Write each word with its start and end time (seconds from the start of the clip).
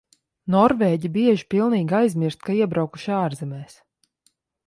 Norvēģi 0.53 1.11
bieži 1.17 1.45
pilnīgi 1.55 1.95
aizmirst, 1.99 2.41
ka 2.47 2.57
iebraukuši 2.61 3.13
ārzemēs. 3.21 3.77